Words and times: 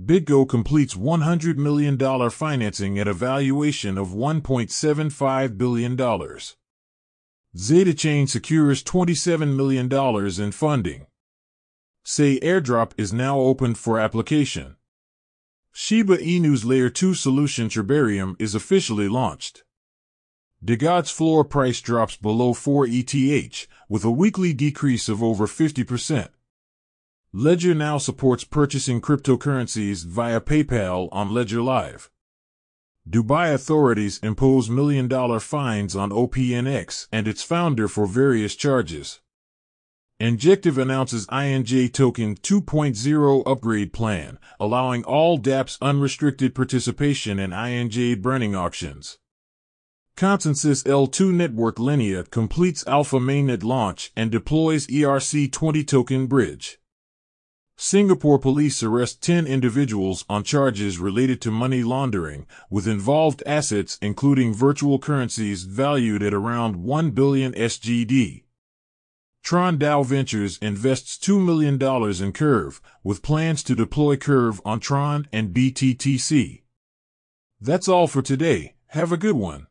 BitGo 0.00 0.46
completes 0.46 0.94
$100 0.94 1.56
million 1.56 1.98
financing 2.28 2.98
at 2.98 3.08
a 3.08 3.14
valuation 3.14 3.96
of 3.96 4.08
$1.75 4.08 5.56
billion. 5.56 6.38
Zeta 7.56 7.94
Chain 7.94 8.26
secures 8.26 8.84
$27 8.84 9.56
million 9.56 9.90
in 10.42 10.52
funding. 10.52 11.06
Sei 12.04 12.38
airdrop 12.40 12.92
is 12.98 13.14
now 13.14 13.40
open 13.40 13.74
for 13.74 13.98
application. 13.98 14.76
Shiba 15.72 16.22
Inu's 16.22 16.66
Layer 16.66 16.90
2 16.90 17.14
solution 17.14 17.70
Shibarium 17.70 18.36
is 18.38 18.54
officially 18.54 19.08
launched. 19.08 19.64
DeGods 20.62 21.10
floor 21.10 21.42
price 21.42 21.80
drops 21.80 22.16
below 22.16 22.52
4 22.52 22.86
ETH, 22.86 23.66
with 23.88 24.04
a 24.04 24.10
weekly 24.10 24.52
decrease 24.52 25.08
of 25.08 25.22
over 25.22 25.46
50%. 25.46 26.28
Ledger 27.38 27.74
now 27.74 27.98
supports 27.98 28.44
purchasing 28.44 29.02
cryptocurrencies 29.02 30.06
via 30.06 30.40
PayPal 30.40 31.10
on 31.12 31.34
Ledger 31.34 31.60
Live. 31.60 32.08
Dubai 33.06 33.52
authorities 33.52 34.18
impose 34.22 34.70
million 34.70 35.06
dollar 35.06 35.38
fines 35.38 35.94
on 35.94 36.08
OPNX 36.08 37.08
and 37.12 37.28
its 37.28 37.42
founder 37.42 37.88
for 37.88 38.06
various 38.06 38.56
charges. 38.56 39.20
Injective 40.18 40.78
announces 40.78 41.26
INJ 41.26 41.92
Token 41.92 42.36
2.0 42.36 43.42
upgrade 43.46 43.92
plan, 43.92 44.38
allowing 44.58 45.04
all 45.04 45.38
dApps 45.38 45.76
unrestricted 45.82 46.54
participation 46.54 47.38
in 47.38 47.50
INJ 47.50 48.22
burning 48.22 48.56
auctions. 48.56 49.18
Consensys 50.16 50.84
L2 50.84 51.34
network 51.34 51.78
Linea 51.78 52.24
completes 52.24 52.82
alpha 52.86 53.18
mainnet 53.18 53.62
launch 53.62 54.10
and 54.16 54.30
deploys 54.30 54.86
ERC20 54.86 55.86
token 55.86 56.26
bridge. 56.26 56.78
Singapore 57.78 58.38
police 58.38 58.82
arrest 58.82 59.22
10 59.22 59.46
individuals 59.46 60.24
on 60.30 60.42
charges 60.42 60.98
related 60.98 61.42
to 61.42 61.50
money 61.50 61.82
laundering, 61.82 62.46
with 62.70 62.88
involved 62.88 63.42
assets 63.44 63.98
including 64.00 64.54
virtual 64.54 64.98
currencies 64.98 65.64
valued 65.64 66.22
at 66.22 66.32
around 66.32 66.76
1 66.76 67.10
billion 67.10 67.52
SGD. 67.52 68.44
Tron 69.42 69.78
DAO 69.78 70.04
Ventures 70.04 70.58
invests 70.58 71.18
$2 71.18 71.44
million 71.44 71.80
in 72.24 72.32
Curve, 72.32 72.80
with 73.04 73.22
plans 73.22 73.62
to 73.62 73.76
deploy 73.76 74.16
Curve 74.16 74.60
on 74.64 74.80
Tron 74.80 75.28
and 75.30 75.54
BTTC. 75.54 76.62
That's 77.60 77.88
all 77.88 78.06
for 78.06 78.22
today. 78.22 78.74
Have 78.88 79.12
a 79.12 79.18
good 79.18 79.36
one. 79.36 79.66